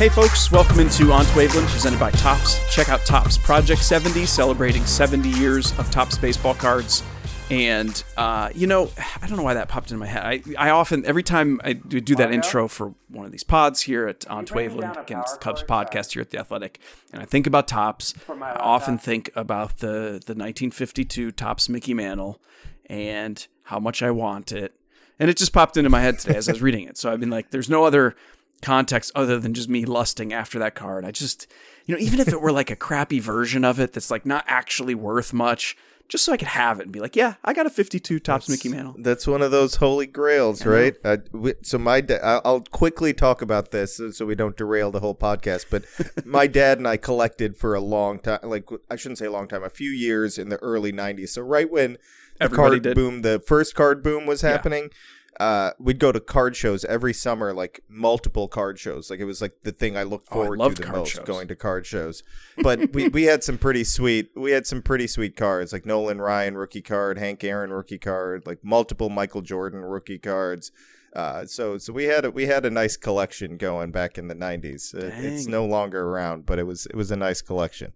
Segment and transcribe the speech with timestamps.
[0.00, 2.58] Hey folks, welcome into On Waveland, presented by Topps.
[2.74, 7.02] Check out Topps Project 70, celebrating 70 years of Topps baseball cards.
[7.50, 10.24] And uh, you know, I don't know why that popped into my head.
[10.24, 13.82] I, I often, every time I do, do that intro for one of these pods
[13.82, 16.80] here at On Waveland, again, it's the Cubs podcast here at the Athletic,
[17.12, 18.14] and I think about Topps.
[18.26, 22.40] I often think about the the 1952 Topps Mickey Mantle
[22.86, 24.72] and how much I want it.
[25.18, 26.96] And it just popped into my head today as I was reading it.
[26.96, 28.16] So I've been like, there's no other
[28.62, 31.04] context other than just me lusting after that card.
[31.04, 31.46] I just,
[31.86, 34.44] you know, even if it were like a crappy version of it that's like not
[34.46, 35.76] actually worth much,
[36.08, 38.48] just so I could have it and be like, yeah, I got a 52 Topps
[38.48, 38.96] Mickey Mantle.
[38.98, 40.94] That's one of those holy grails, right?
[41.04, 44.56] Uh, we, so my da- I- I'll quickly talk about this so- so we don't
[44.56, 45.66] derail the whole podcast.
[45.70, 45.84] But
[46.26, 49.46] my dad and I collected for a long time, like I shouldn't say a long
[49.46, 51.28] time, a few years in the early '90s.
[51.28, 51.92] So right when
[52.38, 52.94] the Everybody card did.
[52.96, 54.90] boom, the first card boom was happening.
[55.38, 59.08] Uh, we'd go to card shows every summer, like multiple card shows.
[59.10, 61.24] Like it was like the thing I looked Oh, I forward to the most, shows.
[61.24, 62.22] going to card shows.
[62.62, 66.20] But we, we had some pretty sweet we had some pretty sweet cards, like Nolan
[66.20, 70.72] Ryan rookie card, Hank Aaron rookie card, like multiple Michael Jordan rookie cards.
[71.16, 74.34] Uh, so so we had a, we had a nice collection going back in the
[74.34, 74.94] '90s.
[74.94, 77.92] Uh, it's no longer around, but it was it was a nice collection.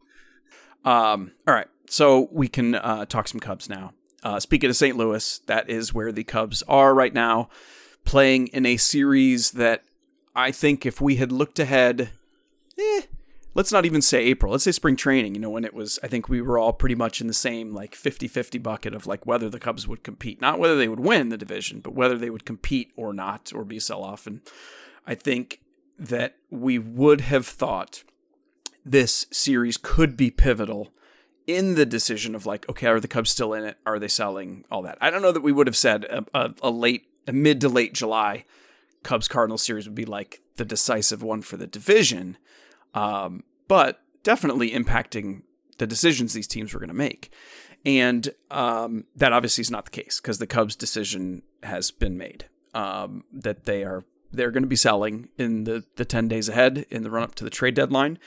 [0.85, 3.93] Um, all right, so we can uh, talk some Cubs now.
[4.25, 4.97] Uh, speaking of St.
[4.97, 7.51] Louis, that is where the Cubs are right now,
[8.05, 9.85] playing in a series that
[10.35, 12.11] I think if we had looked ahead,
[12.79, 13.03] eh,
[13.55, 16.09] let's not even say April, let's say spring training, you know, when it was, I
[16.09, 19.27] think we were all pretty much in the same like 50 50 bucket of like
[19.27, 22.31] whether the Cubs would compete, not whether they would win the division, but whether they
[22.31, 24.27] would compete or not or be sell off.
[24.27, 24.41] And
[25.07, 25.61] I think
[25.99, 28.05] that we would have thought
[28.87, 30.93] this series could be pivotal
[31.47, 33.79] in the decision of like, okay, are the Cubs still in it?
[33.87, 34.99] Are they selling all that?
[35.01, 37.69] I don't know that we would have said a, a, a late, a mid to
[37.69, 38.45] late July
[39.03, 42.37] Cubs Cardinals series would be like the decisive one for the division,
[42.95, 45.43] um, but definitely impacting
[45.79, 47.31] the decisions these teams were going to make.
[47.85, 52.47] And um, that obviously is not the case because the Cubs' decision has been made
[52.73, 56.87] um, that they are they're going to be selling in the, the 10 days ahead
[56.91, 58.19] in the run up to the trade deadline.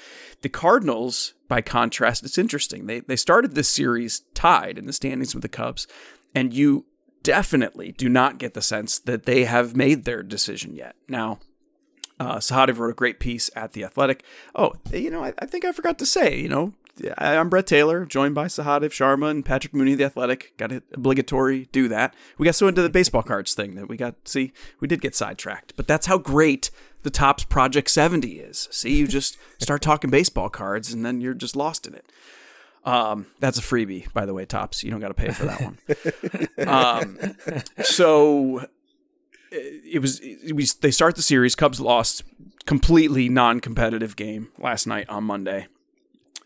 [0.42, 2.86] The Cardinals, by contrast, it's interesting.
[2.86, 5.88] They, they started this series tied in the standings with the Cubs,
[6.34, 6.86] and you
[7.24, 10.96] definitely do not get the sense that they have made their decision yet.
[11.08, 11.40] Now,
[12.20, 14.24] uh, Sahadev wrote a great piece at The Athletic.
[14.56, 16.74] Oh, you know, I, I think I forgot to say, you know,
[17.18, 20.54] I'm Brett Taylor, joined by Sahadev Sharma and Patrick Mooney, of The Athletic.
[20.58, 22.16] Got it obligatory do that.
[22.38, 25.16] We got so into the baseball cards thing that we got, see, we did get
[25.16, 25.74] sidetracked.
[25.76, 26.72] But that's how great
[27.04, 28.68] the Topps Project 70 is.
[28.72, 32.12] See, you just start talking baseball cards and then you're just lost in it.
[32.84, 34.84] Um, that's a freebie, by the way, Topps.
[34.84, 35.78] You don't got to pay for that one.
[36.68, 37.36] um,
[37.84, 38.66] so
[39.52, 41.56] it was it was they start the series.
[41.56, 42.24] Cubs lost
[42.66, 45.68] completely non-competitive game last night on Monday,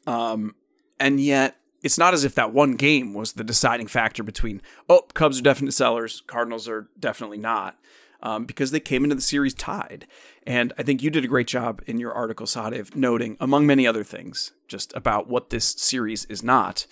[0.08, 0.56] um,
[1.00, 5.02] and yet it's not as if that one game was the deciding factor between oh
[5.14, 7.78] Cubs are definite sellers, Cardinals are definitely not,
[8.22, 10.08] um, because they came into the series tied.
[10.46, 13.88] And I think you did a great job in your article, Sahadev, noting among many
[13.88, 16.86] other things just about what this series is not,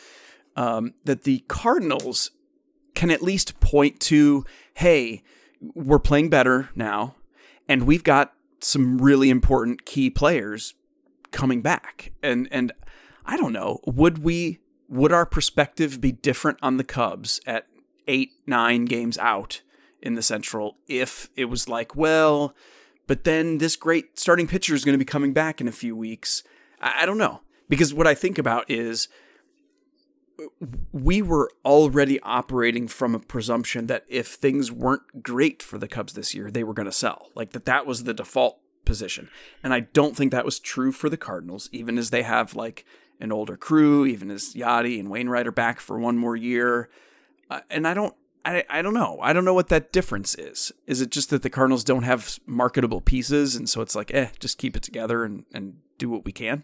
[0.56, 2.32] um, that the Cardinals
[2.96, 5.24] can at least point to hey
[5.62, 7.16] we're playing better now,
[7.68, 10.74] and we've got some really important key players
[11.32, 12.12] coming back.
[12.24, 12.72] And and
[13.30, 17.68] I don't know, would we would our perspective be different on the Cubs at
[18.08, 19.62] 8 9 games out
[20.02, 22.56] in the Central if it was like, well,
[23.06, 25.96] but then this great starting pitcher is going to be coming back in a few
[25.96, 26.42] weeks.
[26.82, 27.42] I, I don't know.
[27.70, 29.10] Because what I think about is
[30.92, 36.14] we were already operating from a presumption that if things weren't great for the Cubs
[36.14, 37.28] this year, they were going to sell.
[37.36, 39.30] Like that that was the default position.
[39.62, 42.86] And I don't think that was true for the Cardinals, even as they have like
[43.20, 46.90] an older crew, even as Yadi and Wainwright are back for one more year.
[47.50, 48.14] Uh, and I don't
[48.46, 49.20] I, I don't know.
[49.22, 50.72] I don't know what that difference is.
[50.88, 54.30] Is it just that the Cardinals don't have marketable pieces and so it's like, eh,
[54.40, 56.64] just keep it together and, and do what we can?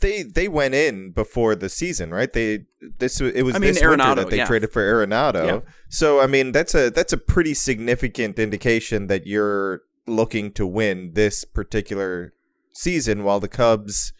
[0.00, 2.32] they they went in before the season, right?
[2.32, 2.64] They
[2.98, 4.46] this it was I mean, this Arenado, winter that they yeah.
[4.46, 5.46] traded for Arenado.
[5.46, 5.60] Yeah.
[5.88, 11.12] So I mean, that's a that's a pretty significant indication that you're looking to win
[11.14, 12.32] this particular
[12.72, 14.12] season, while the Cubs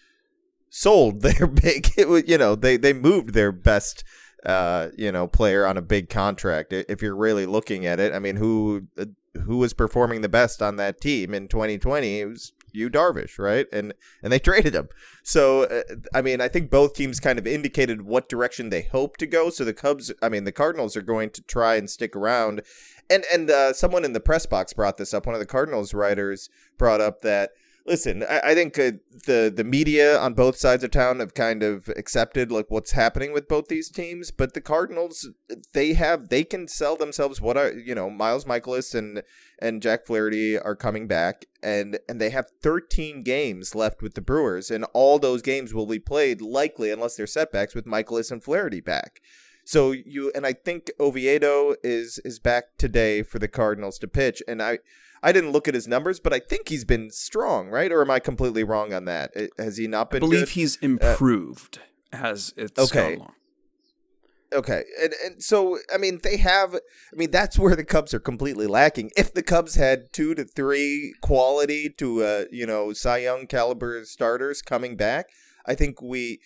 [0.73, 4.03] sold their big, it was, you know, they they moved their best.
[4.45, 6.73] Uh, you know, player on a big contract.
[6.73, 9.05] If you're really looking at it, I mean, who uh,
[9.45, 12.19] who was performing the best on that team in 2020?
[12.19, 13.67] It was Yu, Darvish, right?
[13.73, 14.89] And and they traded him.
[15.23, 15.83] So, uh,
[16.13, 19.49] I mean, I think both teams kind of indicated what direction they hope to go.
[19.49, 22.63] So the Cubs, I mean, the Cardinals are going to try and stick around.
[23.09, 25.27] And and uh, someone in the press box brought this up.
[25.27, 26.49] One of the Cardinals writers
[26.79, 27.51] brought up that
[27.87, 28.93] listen, I, I think uh,
[29.27, 33.33] the the media on both sides of town have kind of accepted like what's happening
[33.33, 35.29] with both these teams, but the Cardinals
[35.73, 39.23] they have they can sell themselves what are you know Miles Mikolas and
[39.61, 44.23] and Jack Flaherty are coming back, and and they have 13 games left with the
[44.23, 48.43] Brewers, and all those games will be played likely unless there's setbacks with Michaelis and
[48.43, 49.21] Flaherty back.
[49.65, 54.43] So you and I think Oviedo is is back today for the Cardinals to pitch,
[54.49, 54.81] and I
[55.23, 57.93] I didn't look at his numbers, but I think he's been strong, right?
[57.93, 59.31] Or am I completely wrong on that?
[59.59, 60.19] Has he not been?
[60.19, 60.49] I believe good?
[60.51, 61.79] he's improved
[62.13, 63.11] as it's Okay.
[63.13, 63.33] gone along.
[64.53, 66.75] Okay, and and so I mean they have.
[66.75, 69.11] I mean that's where the Cubs are completely lacking.
[69.17, 74.05] If the Cubs had two to three quality to uh you know Cy Young caliber
[74.05, 75.31] starters coming back,
[75.65, 76.41] I think we.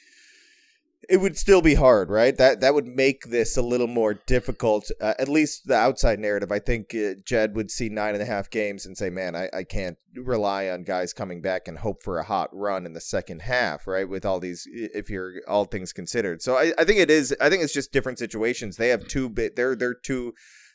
[1.08, 2.37] It would still be hard, right?
[2.37, 4.91] That that would make this a little more difficult.
[5.00, 6.50] Uh, at least the outside narrative.
[6.50, 9.49] I think uh, Jed would see nine and a half games and say, "Man, I,
[9.53, 13.00] I can't rely on guys coming back and hope for a hot run in the
[13.00, 14.08] second half, right?
[14.08, 16.43] With all these, if you're all things considered.
[16.43, 17.35] So I, I think it is.
[17.41, 18.76] I think it's just different situations.
[18.76, 19.56] They have two bit.
[19.56, 20.35] They're they're two.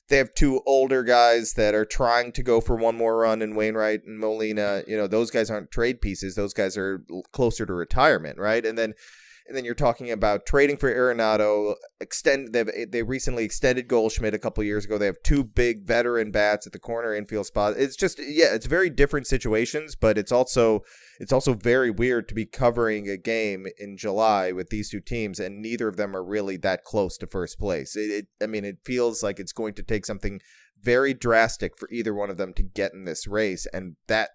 [0.09, 3.55] They have two older guys that are trying to go for one more run in
[3.55, 4.83] Wainwright and Molina.
[4.85, 6.35] You know, those guys aren't trade pieces.
[6.35, 7.01] Those guys are
[7.31, 8.65] closer to retirement, right?
[8.65, 8.93] And then
[9.47, 11.75] and then you're talking about trading for Arenado.
[11.99, 14.97] Extend they eh, they recently extended Goldschmidt a couple years ago.
[14.97, 17.73] They have two big veteran bats at the corner infield spot.
[17.77, 20.81] It's just yeah, it's very different situations, but it's also
[21.19, 25.39] it's also very weird to be covering a game in July with these two teams,
[25.39, 27.95] and neither of them are really that close to first place.
[27.95, 30.39] It, it I mean, it feels like it's going to take something
[30.81, 34.29] very drastic for either one of them to get in this race, and that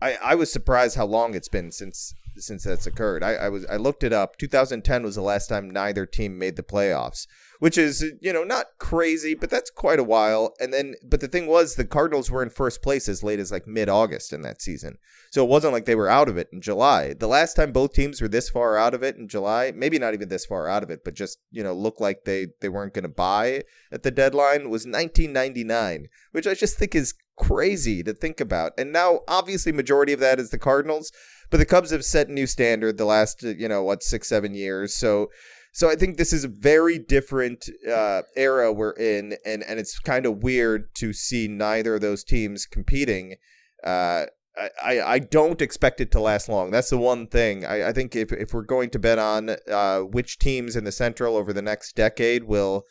[0.00, 3.22] I, I was surprised how long it's been since since that's occurred.
[3.22, 4.36] I, I was I looked it up.
[4.36, 7.26] 2010 was the last time neither team made the playoffs,
[7.60, 10.54] which is you know not crazy, but that's quite a while.
[10.60, 13.50] And then, but the thing was, the Cardinals were in first place as late as
[13.50, 14.98] like mid August in that season,
[15.30, 17.14] so it wasn't like they were out of it in July.
[17.14, 20.14] The last time both teams were this far out of it in July, maybe not
[20.14, 22.94] even this far out of it, but just you know looked like they they weren't
[22.94, 28.12] going to buy at the deadline was 1999, which I just think is crazy to
[28.12, 28.72] think about.
[28.78, 31.12] And now, obviously, majority of that is the Cardinals,
[31.50, 34.28] but the Cubs have set a new standard the last, uh, you know, what six,
[34.28, 34.94] seven years.
[34.94, 35.28] So,
[35.72, 39.98] so I think this is a very different uh, era we're in, and and it's
[39.98, 43.36] kind of weird to see neither of those teams competing.
[43.84, 44.24] Uh,
[44.56, 46.70] I, I I don't expect it to last long.
[46.70, 47.66] That's the one thing.
[47.66, 50.92] I, I think if, if we're going to bet on uh, which teams in the
[50.92, 52.84] Central over the next decade will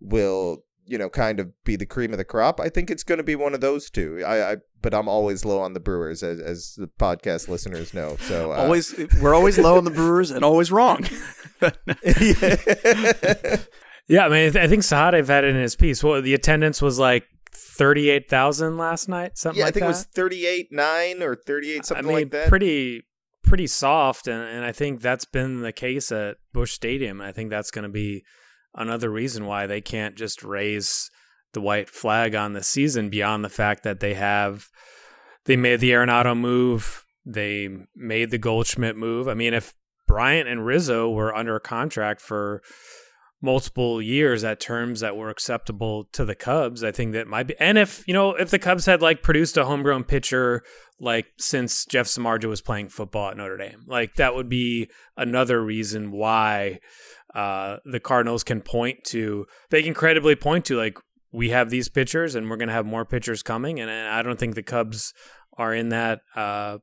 [0.00, 3.18] will you know kind of be the cream of the crop, I think it's going
[3.18, 4.22] to be one of those two.
[4.26, 8.16] I, I but I'm always low on the Brewers, as as the podcast listeners know.
[8.20, 11.04] So uh, Always, we're always low on the Brewers and always wrong.
[14.08, 16.02] Yeah, I mean, I th- I think Sahadev had it in his piece.
[16.02, 19.86] Well, the attendance was like thirty-eight thousand last night, something yeah, like I think that.
[19.86, 22.48] it was 38 9 or 38 something I mean, like that.
[22.48, 23.02] pretty
[23.44, 27.20] pretty soft, and, and I think that's been the case at Busch Stadium.
[27.20, 28.24] I think that's going to be
[28.78, 31.10] another reason why they can't just raise
[31.52, 34.68] the white flag on the season beyond the fact that they have
[35.44, 39.28] they made the Arenado move, they made the Goldschmidt move.
[39.28, 39.74] I mean, if
[40.06, 42.62] Bryant and Rizzo were under a contract for
[43.40, 46.82] multiple years at terms that were acceptable to the Cubs.
[46.82, 49.56] I think that might be, and if you know, if the Cubs had like produced
[49.56, 50.62] a homegrown pitcher
[50.98, 55.62] like since Jeff Samardzija was playing football at Notre Dame, like that would be another
[55.62, 56.80] reason why
[57.34, 60.98] uh, the Cardinals can point to, they can credibly point to like
[61.32, 64.38] we have these pitchers and we're going to have more pitchers coming, and I don't
[64.38, 65.12] think the Cubs
[65.56, 66.78] are in that uh,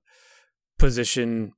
[0.77, 1.53] position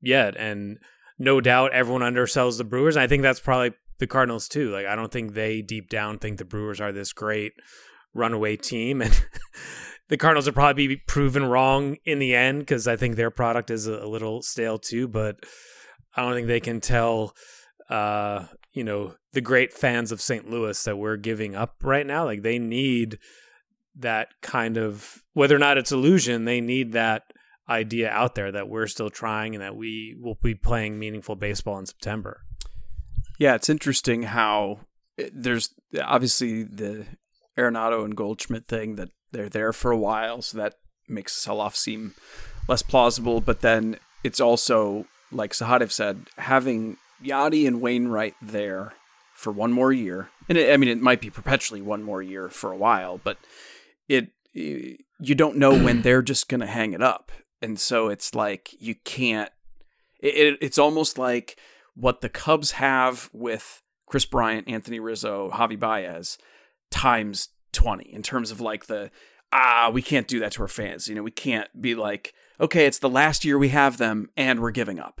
[0.00, 0.78] yet, and
[1.18, 2.96] no doubt everyone undersells the Brewers.
[2.96, 4.70] I think that's probably the Cardinals too.
[4.70, 7.52] Like I don't think they deep down think the Brewers are this great
[8.14, 9.24] runaway team and
[10.08, 13.70] the Cardinals will probably be proven wrong in the end because I think their product
[13.70, 15.36] is a, little stale too, but
[16.16, 17.32] I don't think they can tell
[17.92, 20.48] uh, you know, the great fans of St.
[20.48, 22.24] Louis that we're giving up right now.
[22.24, 23.18] Like they need
[23.96, 27.24] that kind of whether or not it's illusion, they need that
[27.68, 31.78] idea out there that we're still trying and that we will be playing meaningful baseball
[31.78, 32.40] in September.
[33.38, 34.80] Yeah, it's interesting how
[35.18, 35.68] eh, there's
[36.02, 37.06] obviously the
[37.58, 40.76] Arenado and Goldschmidt thing that they're there for a while, so that
[41.08, 42.14] makes sell off seem
[42.68, 43.42] less plausible.
[43.42, 48.94] But then it's also, like Sahadev said, having Yadi and Wainwright there
[49.34, 52.48] for one more year, and it, I mean, it might be perpetually one more year
[52.48, 53.38] for a while, but
[54.08, 58.34] it you don't know when they're just going to hang it up, and so it's
[58.34, 59.50] like you can't.
[60.20, 61.58] It, it's almost like
[61.94, 66.38] what the Cubs have with Kris Bryant, Anthony Rizzo, Javi Baez
[66.90, 69.10] times 20 in terms of like the
[69.52, 71.08] ah, we can't do that to our fans.
[71.08, 74.60] You know, we can't be like, okay, it's the last year we have them and
[74.60, 75.20] we're giving up.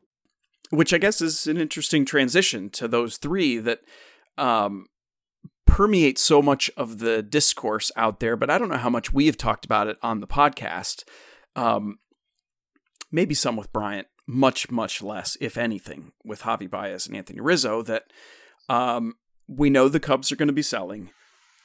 [0.71, 3.81] Which I guess is an interesting transition to those three that
[4.37, 4.87] um,
[5.65, 9.25] permeate so much of the discourse out there, but I don't know how much we
[9.27, 11.03] have talked about it on the podcast.
[11.55, 11.99] Um,
[13.11, 17.81] maybe some with Bryant, much, much less, if anything, with Javi Baez and Anthony Rizzo,
[17.83, 18.03] that
[18.69, 19.15] um,
[19.47, 21.11] we know the Cubs are going to be selling.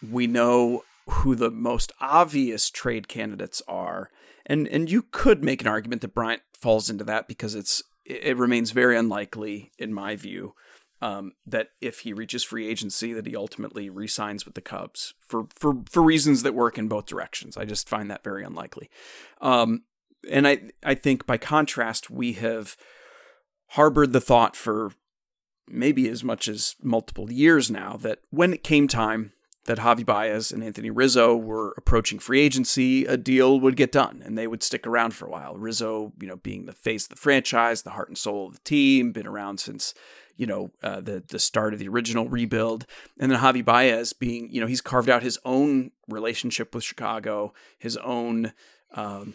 [0.02, 4.10] We know who the most obvious trade candidates are.
[4.44, 8.36] And and you could make an argument that Bryant falls into that because it's it
[8.36, 10.54] remains very unlikely, in my view,
[11.02, 15.46] um, that if he reaches free agency, that he ultimately re-signs with the Cubs for
[15.54, 17.56] for for reasons that work in both directions.
[17.56, 18.90] I just find that very unlikely.
[19.40, 19.82] Um,
[20.30, 22.76] and I I think by contrast, we have
[23.70, 24.92] harbored the thought for
[25.68, 29.32] maybe as much as multiple years now that when it came time
[29.66, 34.22] that Javi Baez and Anthony Rizzo were approaching free agency, a deal would get done
[34.24, 35.56] and they would stick around for a while.
[35.56, 38.60] Rizzo, you know, being the face of the franchise, the heart and soul of the
[38.60, 39.92] team, been around since,
[40.36, 42.86] you know, uh, the the start of the original rebuild,
[43.18, 47.52] and then Javi Baez being, you know, he's carved out his own relationship with Chicago,
[47.78, 48.52] his own.
[48.94, 49.34] Um,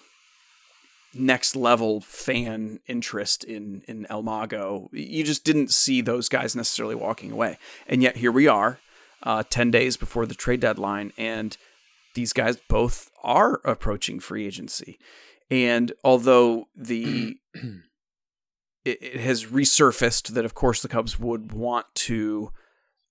[1.14, 4.90] next level fan interest in in El Mago.
[4.94, 8.80] You just didn't see those guys necessarily walking away, and yet here we are
[9.24, 11.12] uh, 10 days before the trade deadline.
[11.18, 11.58] And
[12.16, 15.00] these guys both are approaching free agency.
[15.50, 17.38] And although the
[18.86, 22.52] it, it, has resurfaced that, of course, the Cubs would want to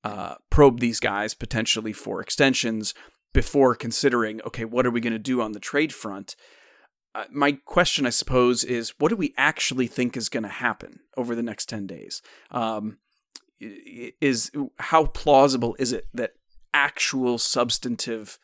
[0.02, 2.94] uh, probe these guys potentially for extensions
[3.32, 6.34] before considering, okay, what are we going to do on the trade front?
[7.14, 11.00] Uh, my question, I suppose, is what do we actually think is going to happen
[11.16, 12.22] over the next 10 days?
[12.50, 12.98] Um,
[13.60, 16.32] is how plausible is it that
[16.72, 18.38] actual substantive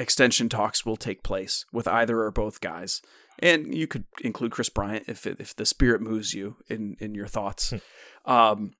[0.00, 3.02] extension talks will take place with either or both guys?
[3.40, 7.28] And you could include Kris Bryant if if the spirit moves you in in your
[7.28, 7.70] thoughts.
[7.70, 8.32] Hmm.
[8.32, 8.72] um,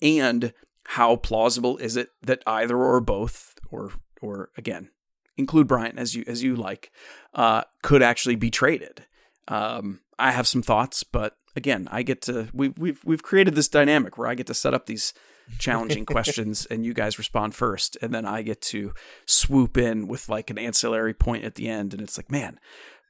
[0.00, 0.52] and
[0.84, 4.90] how plausible is it that either or both, or or again,
[5.36, 6.90] include Bryant as you as you like,
[7.34, 9.06] uh, could actually be traded?
[9.48, 13.68] Um, I have some thoughts, but again, I get to we we've we've created this
[13.68, 15.14] dynamic where I get to set up these
[15.58, 18.92] challenging questions and you guys respond first and then I get to
[19.26, 22.58] swoop in with like an ancillary point at the end and it's like, man,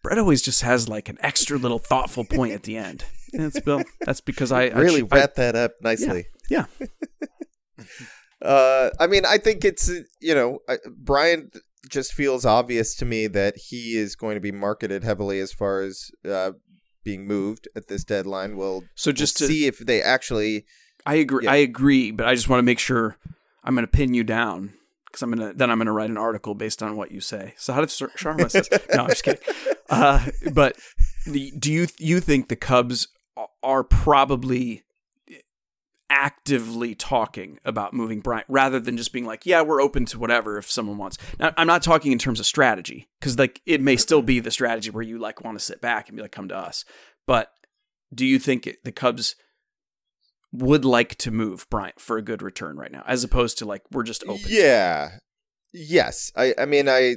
[0.02, 3.04] Brett always just has like an extra little thoughtful point at the end.
[3.32, 3.82] And it's Bill.
[4.00, 6.26] That's because I really I, wrap that up nicely.
[6.50, 6.66] Yeah.
[8.42, 9.88] Uh, I mean, I think it's
[10.20, 11.50] you know, I, Brian
[11.88, 15.82] just feels obvious to me that he is going to be marketed heavily as far
[15.82, 16.50] as uh,
[17.04, 18.56] being moved at this deadline.
[18.56, 20.64] We'll So just we'll to- see if they actually.
[21.04, 21.44] I agree.
[21.44, 21.52] Yeah.
[21.52, 23.16] I agree, but I just want to make sure
[23.64, 24.74] I'm going to pin you down
[25.06, 27.54] because I'm gonna then I'm gonna write an article based on what you say.
[27.58, 28.68] So how did Sharma says?
[28.94, 29.40] No, I'm just kidding.
[29.90, 30.76] Uh, but
[31.26, 33.08] the, do you you think the Cubs
[33.62, 34.84] are probably
[36.12, 40.58] actively talking about moving Bryant rather than just being like, yeah, we're open to whatever
[40.58, 41.16] if someone wants.
[41.40, 44.50] Now, I'm not talking in terms of strategy because like it may still be the
[44.50, 46.84] strategy where you like want to sit back and be like, come to us.
[47.26, 47.50] But
[48.14, 49.36] do you think it, the Cubs
[50.52, 53.82] would like to move Bryant for a good return right now, as opposed to like
[53.90, 54.44] we're just open?
[54.46, 55.12] Yeah.
[55.74, 56.54] Yes, I.
[56.58, 57.16] I mean, I.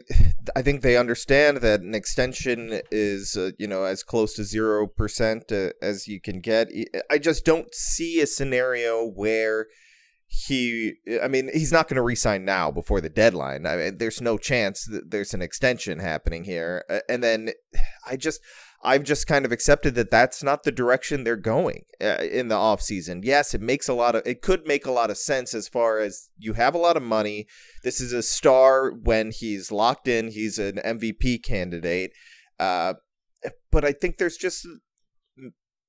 [0.55, 4.87] I think they understand that an extension is, uh, you know, as close to zero
[4.87, 6.69] percent uh, as you can get.
[7.11, 9.67] I just don't see a scenario where
[10.27, 10.93] he.
[11.21, 13.65] I mean, he's not going to resign now before the deadline.
[13.65, 16.85] I mean, there's no chance that there's an extension happening here.
[17.09, 17.49] And then,
[18.07, 18.39] I just.
[18.85, 22.55] I've just kind of accepted that that's not the direction they're going uh, in the
[22.55, 23.21] off season.
[23.23, 25.99] Yes, it makes a lot of it could make a lot of sense as far
[25.99, 27.47] as you have a lot of money.
[27.83, 30.29] This is a star when he's locked in.
[30.29, 32.11] He's an MVP candidate.
[32.59, 32.93] Uh,
[33.71, 34.67] but I think there's just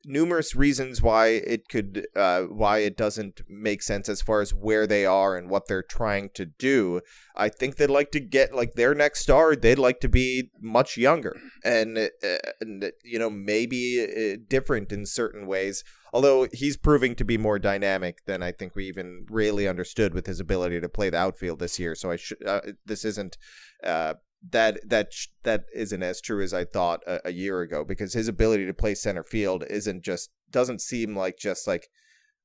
[0.06, 4.86] numerous reasons why it could uh, why it doesn't make sense as far as where
[4.86, 7.00] they are and what they're trying to do.
[7.34, 9.56] I think they'd like to get like their next star.
[9.56, 15.04] They'd like to be much younger and, uh, and you know maybe uh, different in
[15.06, 15.82] certain ways.
[16.12, 20.26] Although he's proving to be more dynamic than I think we even really understood with
[20.26, 21.94] his ability to play the outfield this year.
[21.94, 23.36] So I should uh, this isn't
[23.84, 24.14] uh,
[24.50, 25.12] that that
[25.42, 28.74] that isn't as true as I thought a, a year ago because his ability to
[28.74, 31.88] play center field isn't just doesn't seem like just like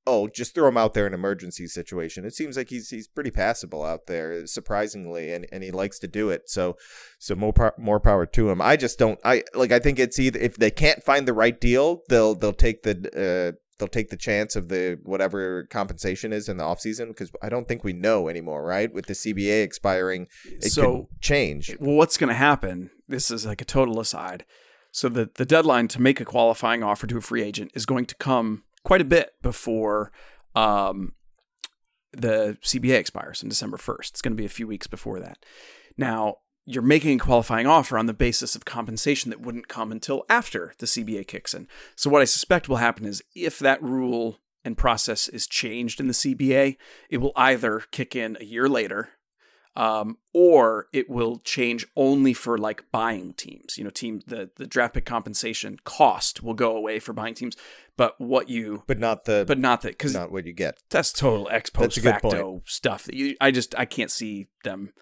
[0.08, 2.26] oh just throw him out there in emergency situation.
[2.26, 6.08] It seems like he's he's pretty passable out there surprisingly and, and he likes to
[6.08, 6.50] do it.
[6.50, 6.78] So
[7.20, 8.62] so more pow- more power to him.
[8.62, 11.60] I just don't I like I think it's either if they can't find the right
[11.60, 16.48] deal, they'll they'll take the uh they'll take the chance of the whatever compensation is
[16.48, 18.94] in the offseason because I don't think we know anymore, right?
[18.94, 21.76] With the CBA expiring, it So- could change.
[21.80, 22.92] Well, what's going to happen?
[23.10, 24.46] This is like a total aside.
[24.92, 28.06] So the the deadline to make a qualifying offer to a free agent is going
[28.06, 30.12] to come quite a bit before
[30.54, 31.14] um,
[32.14, 34.14] the CBA expires on December first.
[34.14, 35.38] It's going to be a few weeks before that.
[35.98, 40.24] Now you're making a qualifying offer on the basis of compensation that wouldn't come until
[40.30, 41.68] after the CBA kicks in.
[41.96, 46.08] So what I suspect will happen is if that rule and process is changed in
[46.08, 46.78] the CBA,
[47.10, 49.10] it will either kick in a year later
[49.76, 53.78] um, or it will change only for like buying teams.
[53.78, 57.56] You know, team the the draft pick compensation cost will go away for buying teams,
[57.98, 60.78] but what you but not the but not that because not what you get.
[60.90, 63.36] that's total ex post facto stuff that you.
[63.40, 64.94] I just I can't see them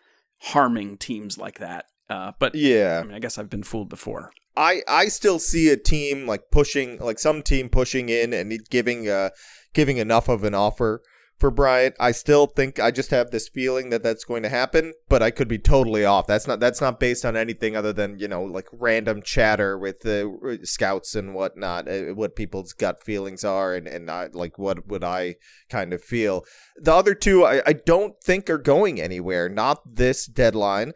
[0.41, 1.86] harming teams like that.
[2.10, 3.02] Uh, but Yeah.
[3.04, 4.32] I mean, I guess I've been fooled before.
[4.58, 9.08] I I still see a team like pushing like some team pushing in and giving
[9.08, 9.30] uh
[9.73, 11.02] giving enough of an offer
[11.39, 11.95] for Bryant.
[11.99, 15.32] I still think I just have this feeling that that's going to happen, but I
[15.32, 16.28] could be totally off.
[16.28, 20.02] That's not that's not based on anything other than you know like random chatter with
[20.02, 24.88] the scouts and whatnot, uh, what people's gut feelings are, and and I, like what
[24.88, 25.36] would I
[25.69, 26.43] kind of feel.
[26.75, 29.47] The other two I, I don't think are going anywhere.
[29.49, 30.93] Not this deadline.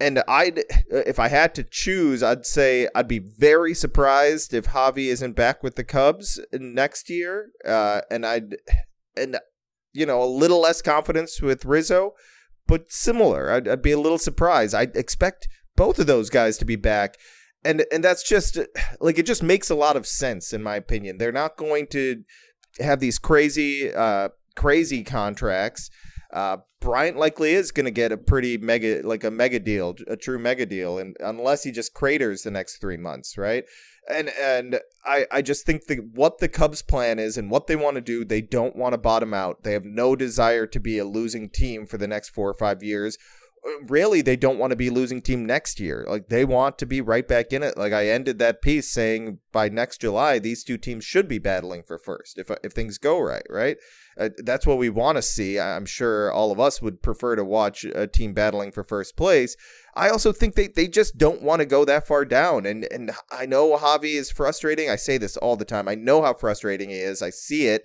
[0.00, 5.06] And I'd, if I had to choose, I'd say I'd be very surprised if Javi
[5.06, 7.50] isn't back with the Cubs next year.
[7.64, 8.56] Uh, and I'd,
[9.16, 9.38] and
[9.94, 12.14] you know, a little less confidence with Rizzo,
[12.66, 13.50] but similar.
[13.50, 14.74] I'd, I'd be a little surprised.
[14.74, 17.16] I'd expect both of those guys to be back.
[17.64, 18.58] And, and that's just
[19.00, 21.16] like it just makes a lot of sense in my opinion.
[21.16, 22.22] They're not going to
[22.80, 25.90] have these crazy, uh, crazy contracts.
[26.32, 30.16] Uh, Bryant likely is going to get a pretty mega, like a mega deal, a
[30.16, 33.64] true mega deal, and unless he just craters the next three months, right?
[34.08, 37.76] And and I I just think that what the Cubs' plan is and what they
[37.76, 39.62] want to do, they don't want to bottom out.
[39.62, 42.82] They have no desire to be a losing team for the next four or five
[42.82, 43.16] years.
[43.86, 46.06] Really they don't want to be losing team next year.
[46.08, 47.76] Like they want to be right back in it.
[47.76, 51.82] Like I ended that piece saying by next July these two teams should be battling
[51.82, 53.76] for first if if things go right, right?
[54.18, 55.58] Uh, that's what we want to see.
[55.58, 59.56] I'm sure all of us would prefer to watch a team battling for first place.
[59.96, 62.66] I also think they, they just don't want to go that far down.
[62.66, 64.88] And and I know Javi is frustrating.
[64.90, 65.88] I say this all the time.
[65.88, 67.22] I know how frustrating he is.
[67.22, 67.84] I see it.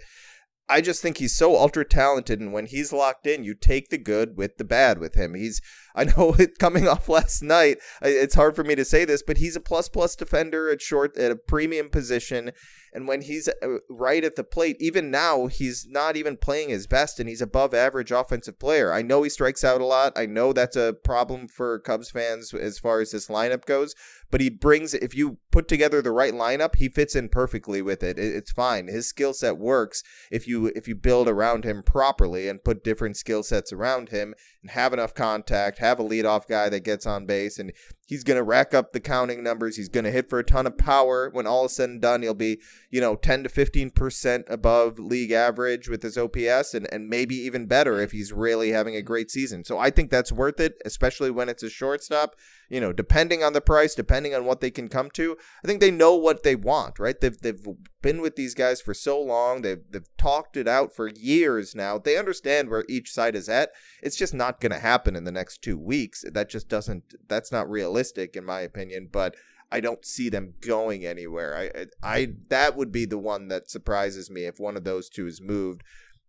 [0.70, 3.98] I just think he's so ultra talented, and when he's locked in, you take the
[3.98, 5.34] good with the bad with him.
[5.34, 5.62] He's,
[5.96, 9.38] I know it coming off last night, it's hard for me to say this, but
[9.38, 12.52] he's a plus plus defender at short at a premium position,
[12.94, 16.88] and when he's uh, right at the plate, even now, he's not even playing his
[16.88, 18.94] best, and he's above average offensive player.
[18.94, 20.14] I know he strikes out a lot.
[20.16, 23.96] I know that's a problem for Cubs fans as far as this lineup goes,
[24.32, 28.04] but he brings if you put together the right lineup, he fits in perfectly with
[28.04, 28.20] it.
[28.20, 28.88] It's fine.
[28.88, 33.18] His skill set works if you if you build around him properly and put different
[33.18, 37.26] skill sets around him and have enough contact, have a leadoff guy that gets on
[37.26, 37.74] base and
[38.10, 39.78] he's going to rack up the counting numbers.
[39.78, 41.30] He's going to hit for a ton of power.
[41.32, 45.32] When all is said and done, he'll be, you know, 10 to 15% above league
[45.32, 49.30] average with his OPS and, and maybe even better if he's really having a great
[49.30, 49.64] season.
[49.64, 52.36] So I think that's worth it, especially when it's a shortstop.
[52.68, 55.80] You know, depending on the price, depending on what they can come to, I think
[55.80, 57.20] they know what they want, right?
[57.20, 57.66] They've, they've
[58.02, 59.62] been with these guys for so long.
[59.62, 61.98] They've, they've talked it out for years now.
[61.98, 63.72] They understand where each side is at.
[64.04, 66.24] It's just not going to happen in the next two weeks.
[66.32, 67.99] That just doesn't, that's not realistic
[68.36, 69.36] in my opinion, but
[69.72, 71.56] I don't see them going anywhere.
[71.56, 75.10] I, I, I that would be the one that surprises me if one of those
[75.10, 75.84] two is moved.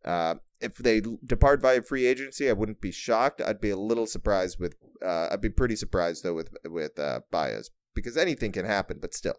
[0.04, 3.40] Uh, if they depart via free agency, I wouldn't be shocked.
[3.40, 4.74] I'd be a little surprised with.
[5.04, 9.14] Uh, I'd be pretty surprised though with with uh, Baez because anything can happen, but
[9.14, 9.37] still.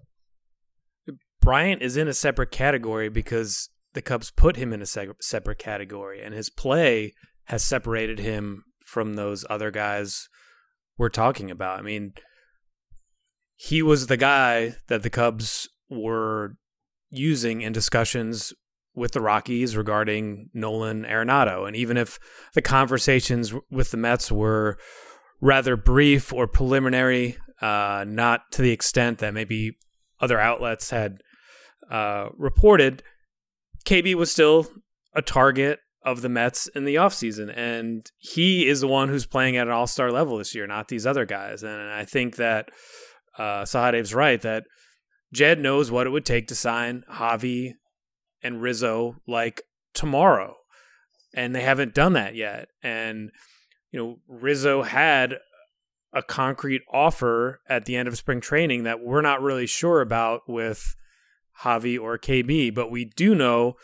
[1.41, 5.57] Bryant is in a separate category because the Cubs put him in a se- separate
[5.57, 7.13] category, and his play
[7.45, 10.29] has separated him from those other guys
[11.01, 11.79] we're talking about.
[11.79, 12.13] I mean,
[13.55, 16.57] he was the guy that the Cubs were
[17.09, 18.53] using in discussions
[18.93, 21.65] with the Rockies regarding Nolan Arenado.
[21.67, 22.19] And even if
[22.53, 24.77] the conversations with the Mets were
[25.41, 29.77] rather brief or preliminary, uh, not to the extent that maybe
[30.19, 31.17] other outlets had
[31.89, 33.01] uh, reported,
[33.85, 34.67] KB was still
[35.15, 37.53] a target of the Mets in the offseason.
[37.55, 40.87] And he is the one who's playing at an all star level this year, not
[40.87, 41.63] these other guys.
[41.63, 42.69] And I think that
[43.37, 44.63] uh, Sahadev's right that
[45.33, 47.73] Jed knows what it would take to sign Javi
[48.43, 49.61] and Rizzo like
[49.93, 50.55] tomorrow.
[51.33, 52.67] And they haven't done that yet.
[52.83, 53.31] And,
[53.91, 55.37] you know, Rizzo had
[56.13, 60.41] a concrete offer at the end of spring training that we're not really sure about
[60.47, 60.95] with
[61.61, 63.75] Javi or KB, but we do know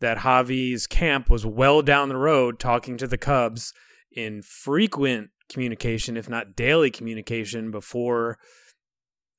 [0.00, 3.72] that Javi's camp was well down the road talking to the Cubs
[4.12, 8.38] in frequent communication, if not daily communication, before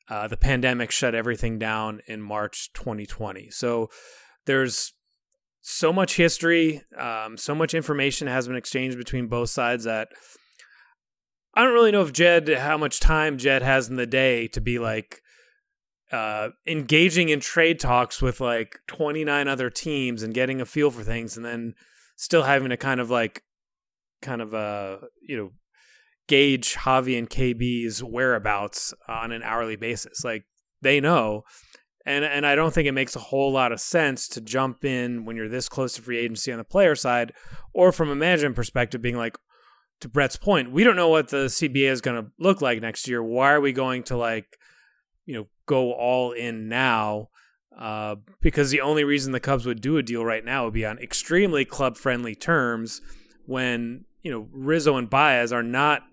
[0.10, 3.50] uh, the pandemic shut everything down in March 2020.
[3.50, 3.90] So
[4.46, 4.94] there's
[5.62, 10.10] so much history, um, so much information has been exchanged between both sides that
[11.56, 14.62] I don't really know if Jed, how much time Jed has in the day to
[14.62, 15.22] be like,
[16.16, 21.04] uh, engaging in trade talks with like 29 other teams and getting a feel for
[21.04, 21.74] things and then
[22.16, 23.44] still having to kind of like
[24.22, 25.52] kind of uh you know
[26.28, 30.24] gauge Javi and KB's whereabouts on an hourly basis.
[30.24, 30.46] Like
[30.82, 31.44] they know.
[32.06, 35.26] And and I don't think it makes a whole lot of sense to jump in
[35.26, 37.34] when you're this close to free agency on the player side
[37.74, 39.38] or from a management perspective being like
[40.02, 43.08] to Brett's point we don't know what the CBA is going to look like next
[43.08, 43.24] year.
[43.24, 44.46] Why are we going to like
[45.26, 47.30] you know go all in now
[47.78, 50.86] uh, because the only reason the Cubs would do a deal right now would be
[50.86, 53.02] on extremely club friendly terms
[53.46, 56.04] when you know Rizzo and Baez are not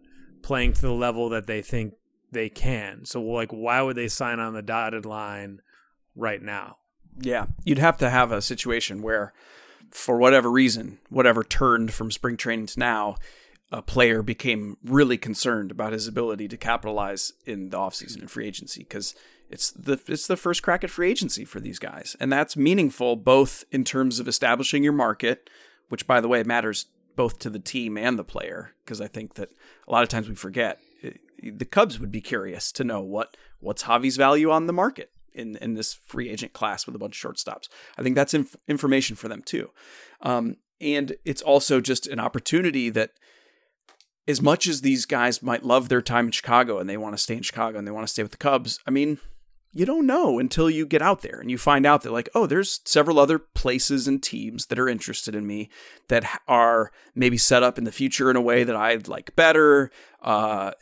[0.43, 1.95] playing to the level that they think
[2.33, 3.05] they can.
[3.05, 5.61] So like why would they sign on the dotted line
[6.17, 6.79] right now?
[7.21, 9.33] Yeah, you'd have to have a situation where
[9.91, 13.17] for whatever reason, whatever turned from spring training to now,
[13.71, 18.47] a player became really concerned about his ability to capitalize in the offseason and free
[18.47, 19.15] agency because
[19.53, 22.17] it's the it's the first crack at free agency for these guys.
[22.19, 25.51] And that's meaningful both in terms of establishing your market,
[25.91, 29.35] which by the way matters both to the team and the player because I think
[29.35, 29.51] that
[29.87, 30.81] a lot of times we forget
[31.43, 35.57] the Cubs would be curious to know what what's Javi's value on the market in
[35.57, 37.69] in this free agent class with a bunch of shortstops.
[37.99, 39.71] I think that's inf- information for them too.
[40.23, 43.11] Um, and it's also just an opportunity that
[44.27, 47.23] as much as these guys might love their time in Chicago and they want to
[47.23, 49.19] stay in Chicago and they want to stay with the Cubs, I mean,
[49.73, 52.47] you don't know until you get out there and you find out that like oh
[52.47, 55.71] there's several other places and teams that are interested in me
[56.09, 59.91] that are maybe set up in the future in a way that I'd like better
[60.23, 60.73] uh,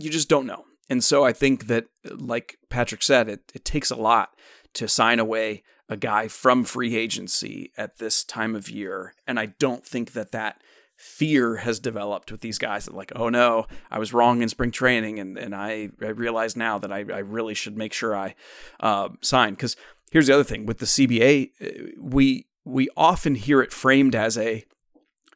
[0.00, 0.64] you just don't know.
[0.88, 4.34] And so I think that like Patrick said it, it takes a lot
[4.74, 9.14] to sign away a guy from free agency at this time of year.
[9.26, 10.62] And I don't think that that
[11.00, 14.70] fear has developed with these guys that like, oh no, I was wrong in spring
[14.70, 18.34] training, and and I, I realize now that I, I really should make sure I
[18.80, 19.54] uh, sign.
[19.54, 19.76] Because
[20.12, 24.36] here's the other thing with the CBA, uh, we we often hear it framed as
[24.36, 24.64] a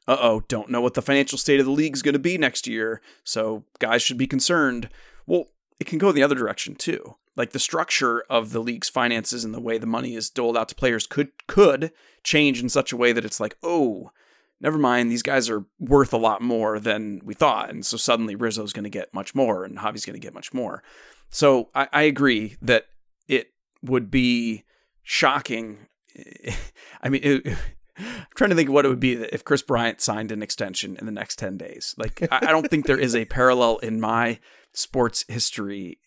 [0.07, 2.37] uh oh, don't know what the financial state of the league is going to be
[2.37, 4.91] next year, so guys should be concerned.
[5.27, 5.47] Well,
[5.81, 7.17] it can go the other direction too.
[7.37, 10.69] Like the structure of the league's finances and the way the money is doled out
[10.69, 11.91] to players could could
[12.23, 14.11] change in such a way that it's like, oh,
[14.65, 17.69] never mind, these guys are worth a lot more than we thought.
[17.69, 20.55] And so suddenly Rizzo's going to get much more and Javi's going to get much
[20.55, 20.83] more.
[21.29, 22.87] So I, I agree that
[23.29, 24.65] it would be
[25.03, 25.87] shocking.
[27.03, 27.47] I mean, it,
[27.99, 30.97] I'm trying to think of what it would be if Kris Bryant signed an extension
[30.97, 31.95] in the next 10 days.
[31.99, 34.41] Like, I, I don't think there is a parallel in my
[34.73, 35.99] sports history,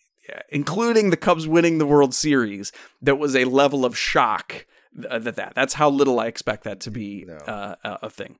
[0.50, 4.66] including the Cubs winning the World Series, that was a level of shock
[5.08, 7.36] uh, that that that's how little I expect that to be no.
[7.36, 8.36] uh, a thing.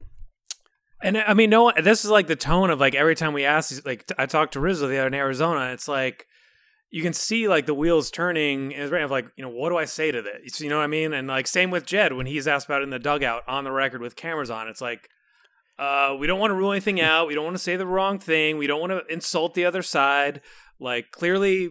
[1.00, 3.84] And I mean, no, this is like the tone of like every time we ask,
[3.86, 5.72] like I talked to Rizzo the other in Arizona.
[5.72, 6.26] It's like
[6.90, 9.76] you can see like the wheels turning, and it's of like you know what do
[9.76, 10.60] I say to this?
[10.60, 11.12] You know what I mean?
[11.12, 13.70] And like same with Jed when he's asked about it in the dugout on the
[13.70, 14.66] record with cameras on.
[14.66, 15.08] It's like
[15.78, 17.28] uh, we don't want to rule anything out.
[17.28, 18.58] We don't want to say the wrong thing.
[18.58, 20.40] We don't want to insult the other side.
[20.80, 21.70] Like clearly,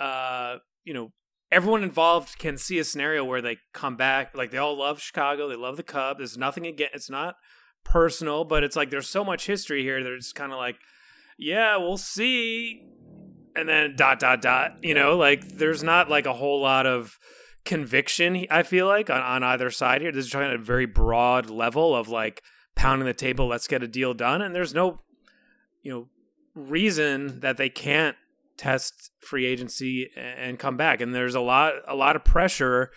[0.00, 1.12] uh, you know,
[1.54, 4.36] everyone involved can see a scenario where they come back.
[4.36, 6.18] Like they all love Chicago, they love the Cub.
[6.18, 6.88] There's nothing again.
[6.92, 7.36] It's not
[7.84, 10.02] personal, but it's like there's so much history here.
[10.02, 10.76] They're just kind of like,
[11.38, 12.82] yeah, we'll see,
[13.54, 14.82] and then dot dot dot.
[14.82, 17.18] You know, like there's not like a whole lot of
[17.64, 18.46] conviction.
[18.50, 20.10] I feel like on, on either side here.
[20.10, 22.42] This is trying a very broad level of like
[22.74, 23.46] pounding the table.
[23.46, 25.00] Let's get a deal done, and there's no,
[25.82, 26.08] you know,
[26.56, 28.16] reason that they can't
[28.56, 31.00] test free agency and come back.
[31.00, 32.90] And there's a lot a lot of pressure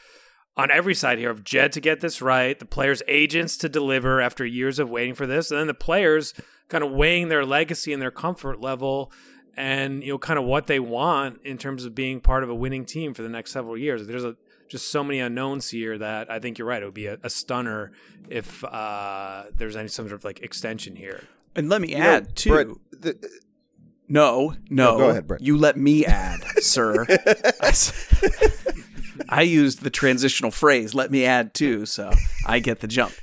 [0.56, 4.20] on every side here of Jed to get this right, the players' agents to deliver
[4.20, 6.34] after years of waiting for this, and then the players
[6.68, 9.12] kind of weighing their legacy and their comfort level
[9.56, 12.56] and you know kind of what they want in terms of being part of a
[12.56, 14.06] winning team for the next several years.
[14.06, 14.36] There's a
[14.70, 16.82] just so many unknowns here that I think you're right.
[16.82, 17.92] It would be a, a stunner
[18.30, 21.24] if uh, there's any some sort of like extension here.
[21.56, 22.50] And let me you add know, too.
[22.52, 23.30] Brett, the,
[24.08, 24.92] no, no.
[24.92, 25.42] no go ahead, Brett.
[25.42, 27.06] You let me add, sir.
[27.62, 27.74] I,
[29.30, 32.12] I used the transitional phrase, let me add too, so
[32.46, 33.14] I get the jump.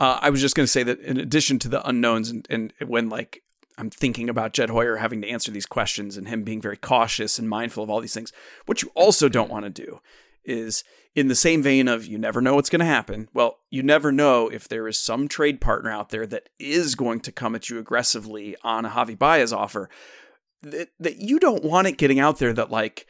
[0.00, 2.72] Uh, I was just going to say that in addition to the unknowns and, and
[2.84, 3.42] when like
[3.78, 7.38] I'm thinking about Jed Hoyer having to answer these questions and him being very cautious
[7.38, 8.32] and mindful of all these things,
[8.66, 10.00] what you also don't want to do
[10.44, 13.28] is in the same vein of you never know what's going to happen.
[13.34, 17.20] Well, you never know if there is some trade partner out there that is going
[17.20, 19.88] to come at you aggressively on a Javi Baez offer
[20.62, 23.06] that, that you don't want it getting out there that like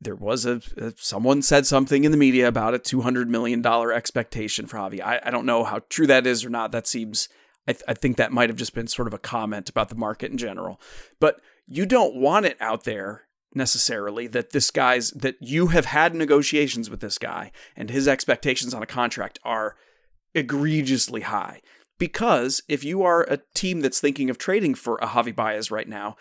[0.00, 3.62] there was a, a, someone said something in the media about a two hundred million
[3.62, 5.00] dollar expectation for Javi.
[5.00, 6.72] I, I don't know how true that is or not.
[6.72, 7.28] That seems
[7.68, 9.94] I, th- I think that might have just been sort of a comment about the
[9.94, 10.80] market in general.
[11.20, 13.22] But you don't want it out there
[13.54, 18.74] necessarily that this guy's that you have had negotiations with this guy and his expectations
[18.74, 19.76] on a contract are
[20.34, 21.60] egregiously high.
[21.98, 25.88] Because if you are a team that's thinking of trading for a Javi Baez right
[25.88, 26.16] now,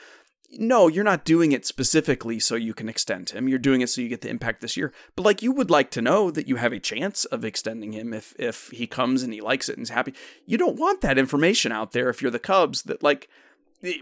[0.54, 3.48] no, you're not doing it specifically so you can extend him.
[3.48, 4.94] You're doing it so you get the impact this year.
[5.16, 8.14] But like you would like to know that you have a chance of extending him
[8.14, 10.14] if if he comes and he likes it and is happy.
[10.46, 13.30] You don't want that information out there if you're the Cubs that like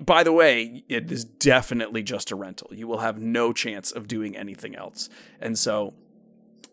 [0.01, 2.69] by the way, it is definitely just a rental.
[2.71, 5.09] You will have no chance of doing anything else.
[5.39, 5.93] And so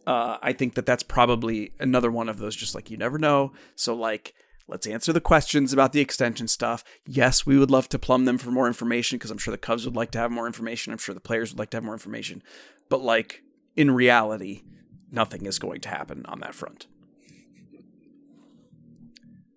[0.07, 3.53] uh, I think that that's probably another one of those just like you never know.
[3.75, 4.35] So like
[4.69, 6.83] Let's answer the questions about the extension stuff.
[7.07, 9.85] Yes, we would love to plumb them for more information because I'm sure the Cubs
[9.85, 10.92] would like to have more information.
[10.92, 12.42] I'm sure the players would like to have more information.
[12.88, 13.42] But, like,
[13.77, 14.62] in reality,
[15.11, 16.88] nothing is going to happen on that front.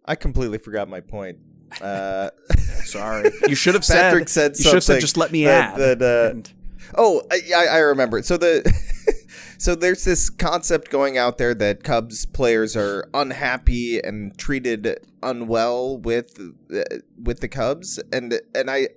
[0.06, 1.40] I completely forgot my point.
[1.82, 2.30] Uh,
[2.84, 4.02] Sorry, you should have said.
[4.02, 4.66] Patrick said something.
[4.66, 6.50] you should have said, "Just let me that, add." That, uh.
[6.98, 8.26] Oh, I, I remember it.
[8.26, 8.64] So the
[9.58, 15.98] so there's this concept going out there that Cubs players are unhappy and treated unwell
[15.98, 16.40] with
[16.74, 16.82] uh,
[17.22, 18.90] with the Cubs, and and I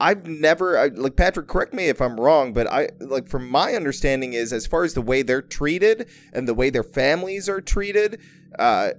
[0.00, 1.48] I've never I, like Patrick.
[1.48, 4.94] Correct me if I'm wrong, but I like from my understanding is as far as
[4.94, 8.20] the way they're treated and the way their families are treated.
[8.58, 8.90] Uh,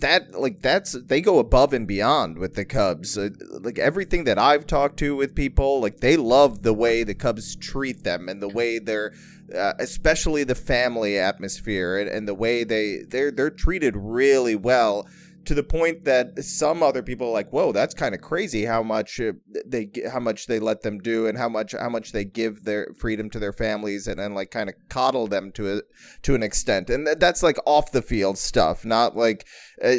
[0.00, 3.16] that like that's they go above and beyond with the Cubs.
[3.16, 3.30] Uh,
[3.60, 7.56] like everything that I've talked to with people, like they love the way the Cubs
[7.56, 9.12] treat them and the way they're
[9.54, 15.06] uh, especially the family atmosphere and, and the way they they're they're treated really well
[15.48, 18.82] to the point that some other people are like, "Whoa, that's kind of crazy how
[18.82, 19.32] much uh,
[19.64, 22.88] they how much they let them do and how much how much they give their
[22.98, 25.80] freedom to their families and then like kind of coddle them to a
[26.20, 29.46] to an extent." And that's like off the field stuff, not like
[29.82, 29.94] uh,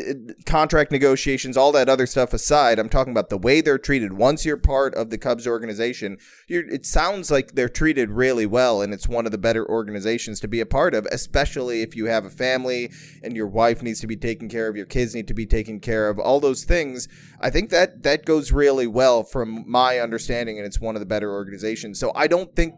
[0.45, 2.77] contract negotiations, all that other stuff aside.
[2.77, 4.13] I'm talking about the way they're treated.
[4.13, 8.93] Once you're part of the Cubs organization, it sounds like they're treated really well, and
[8.93, 12.23] it's one of the better organizations to be a part of, especially if you have
[12.23, 12.91] a family
[13.23, 15.79] and your wife needs to be taken care of, your kids need to be taken
[15.79, 17.07] care of, all those things.
[17.39, 21.05] I think that that goes really well from my understanding, and it's one of the
[21.05, 21.99] better organizations.
[21.99, 22.75] So I don't think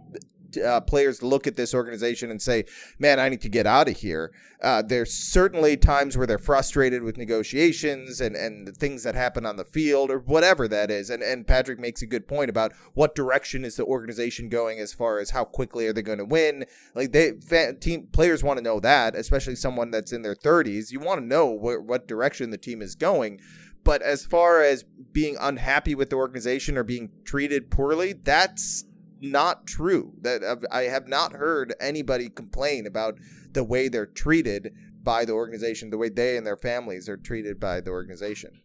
[0.57, 2.65] uh, players look at this organization and say,
[2.99, 7.01] "Man, I need to get out of here." Uh, there's certainly times where they're frustrated
[7.03, 11.09] with negotiations and and the things that happen on the field or whatever that is.
[11.09, 14.93] And and Patrick makes a good point about what direction is the organization going as
[14.93, 16.65] far as how quickly are they going to win.
[16.93, 20.91] Like they fan, team players want to know that, especially someone that's in their 30s.
[20.91, 23.39] You want to know wh- what direction the team is going.
[23.83, 28.85] But as far as being unhappy with the organization or being treated poorly, that's
[29.21, 30.13] not true.
[30.21, 33.17] That I have not heard anybody complain about
[33.51, 37.59] the way they're treated by the organization, the way they and their families are treated
[37.59, 38.61] by the organization.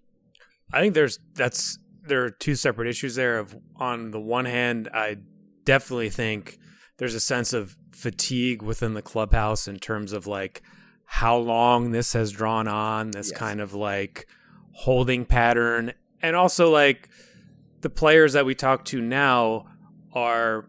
[0.73, 3.39] I think there's that's there are two separate issues there.
[3.39, 5.19] Of on the one hand, I
[5.65, 6.59] definitely think
[6.99, 10.63] there's a sense of fatigue within the clubhouse in terms of like
[11.05, 13.39] how long this has drawn on, this yes.
[13.39, 14.27] kind of like
[14.73, 17.09] holding pattern, and also like
[17.81, 19.67] the players that we talk to now
[20.17, 20.67] are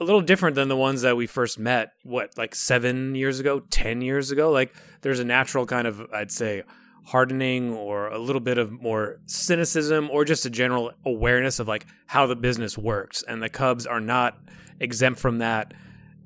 [0.00, 3.60] a little different than the ones that we first met what like 7 years ago
[3.70, 4.52] 10 years ago?
[4.52, 6.62] Like there's a natural kind of i'd say
[7.06, 11.86] hardening or a little bit of more cynicism or just a general awareness of like
[12.06, 13.22] how the business works.
[13.26, 14.38] And the cubs are not
[14.80, 15.74] exempt from that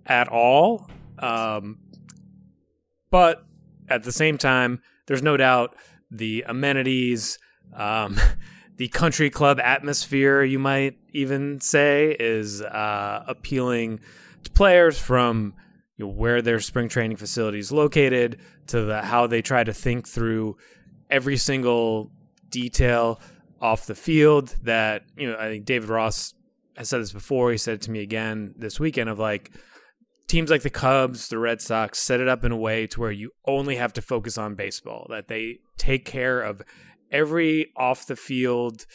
[0.07, 0.89] at all.
[1.19, 1.79] Um,
[3.11, 3.45] but
[3.89, 5.75] at the same time there's no doubt
[6.11, 7.39] the amenities
[7.75, 8.19] um,
[8.79, 14.01] the country club atmosphere, you might even say, is uh, appealing
[14.45, 15.55] to players from
[15.97, 18.39] you know, where their spring training facility is located
[18.69, 20.57] to the, how they try to think through
[21.11, 22.13] every single
[22.49, 23.21] detail
[23.61, 24.55] off the field.
[24.63, 26.35] That you know, I think David Ross
[26.77, 27.51] has said this before.
[27.51, 29.51] He said it to me again this weekend of like
[30.29, 33.11] teams like the Cubs, the Red Sox set it up in a way to where
[33.11, 35.09] you only have to focus on baseball.
[35.11, 36.63] That they take care of
[37.11, 38.87] every off the field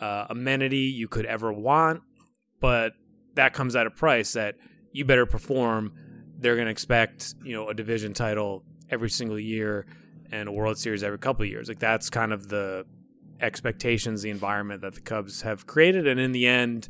[0.00, 2.02] uh, amenity you could ever want,
[2.60, 2.92] but
[3.34, 4.56] that comes at a price that
[4.92, 5.92] you better perform.
[6.38, 9.86] They're going to expect you know a division title every single year
[10.30, 11.68] and a World Series every couple of years.
[11.68, 12.84] Like that's kind of the
[13.40, 16.88] expectations, the environment that the Cubs have created, and in the end,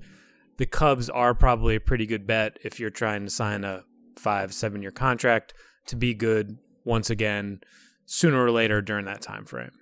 [0.56, 3.84] the Cubs are probably a pretty good bet if you're trying to sign a
[4.16, 5.54] five, seven year contract
[5.86, 7.60] to be good once again
[8.06, 9.72] sooner or later during that time frame.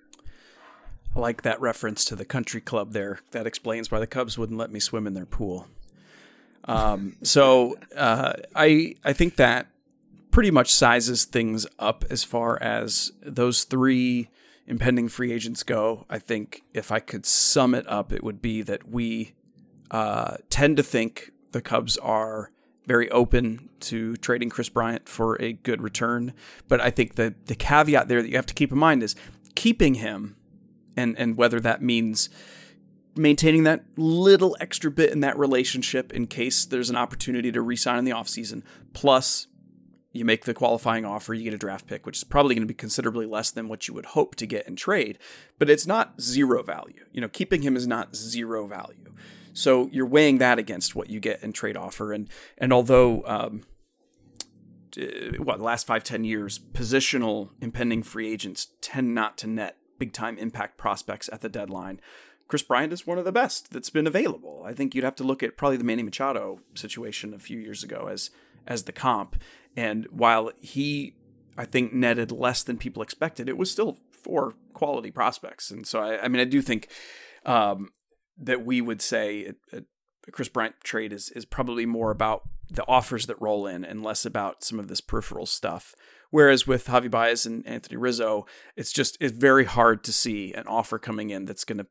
[1.15, 3.19] Like that reference to the country club there.
[3.31, 5.67] That explains why the Cubs wouldn't let me swim in their pool.
[6.65, 9.67] Um, so uh, I I think that
[10.31, 14.29] pretty much sizes things up as far as those three
[14.67, 16.05] impending free agents go.
[16.09, 19.33] I think if I could sum it up, it would be that we
[19.91, 22.49] uh, tend to think the Cubs are
[22.85, 26.33] very open to trading Kris Bryant for a good return.
[26.67, 29.15] But I think that the caveat there that you have to keep in mind is
[29.55, 30.35] keeping him
[30.95, 32.29] and and whether that means
[33.15, 37.97] maintaining that little extra bit in that relationship in case there's an opportunity to resign
[37.97, 38.61] in the offseason.
[38.93, 39.47] Plus,
[40.11, 42.67] you make the qualifying offer, you get a draft pick, which is probably going to
[42.67, 45.17] be considerably less than what you would hope to get in trade,
[45.59, 47.05] but it's not zero value.
[47.11, 49.13] You know, keeping him is not zero value.
[49.53, 53.63] So you're weighing that against what you get in trade offer, and and although um,
[55.37, 60.13] what the last five ten years, positional impending free agents tend not to net big
[60.13, 61.99] time impact prospects at the deadline.
[62.47, 64.63] Kris Bryant is one of the best that's been available.
[64.63, 67.83] I think you'd have to look at probably the Manny Machado situation a few years
[67.83, 68.29] ago as
[68.67, 69.35] as the comp.
[69.75, 71.15] And while he,
[71.57, 75.71] I think, netted less than people expected, it was still four quality prospects.
[75.71, 76.87] And so, I, I mean, I do think
[77.45, 77.89] um,
[78.37, 79.77] that we would say a,
[80.27, 84.03] a Kris Bryant trade is is probably more about the offers that roll in and
[84.03, 85.95] less about some of this peripheral stuff.
[86.35, 88.45] Whereas with Javy Baez and Anthony Rizzo,
[88.75, 91.87] it's just it's very hard to see an offer coming in that's going to,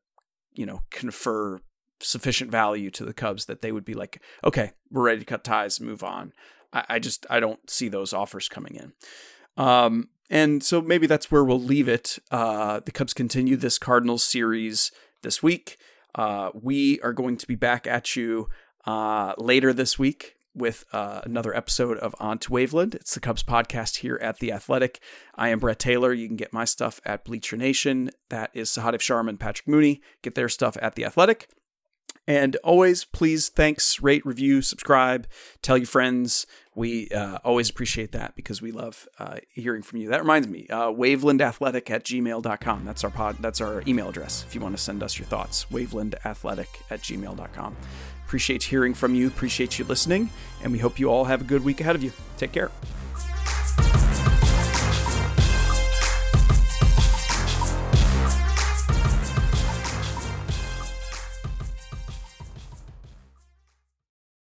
[0.52, 1.62] you know, confer
[2.00, 5.44] sufficient value to the Cubs that they would be like, okay, we're ready to cut
[5.44, 6.34] ties, move on.
[6.74, 8.92] I, I just I don't see those offers coming in.
[9.56, 12.18] Um, and so maybe that's where we'll leave it.
[12.30, 15.78] Uh, the Cubs continue this Cardinals series this week.
[16.14, 18.48] Uh, we are going to be back at you
[18.86, 22.94] uh, later this week with uh, another episode of On to Waveland.
[22.94, 25.00] It's the Cubs podcast here at The Athletic.
[25.34, 26.12] I am Brett Taylor.
[26.12, 28.10] You can get my stuff at Bleacher Nation.
[28.30, 30.00] That is Sahadev Sharma and Patrick Mooney.
[30.22, 31.48] Get their stuff at The Athletic.
[32.26, 35.26] And always, please, thanks, rate, review, subscribe,
[35.60, 36.46] tell your friends.
[36.74, 40.08] We uh, always appreciate that because we love uh, hearing from you.
[40.08, 42.84] That reminds me, uh, wavelandathletic at gmail.com.
[42.84, 45.66] That's our pod, that's our email address if you want to send us your thoughts.
[45.70, 47.76] Wavelandathletic at gmail.com.
[48.26, 50.30] Appreciate hearing from you, appreciate you listening,
[50.62, 52.12] and we hope you all have a good week ahead of you.
[52.38, 52.70] Take care.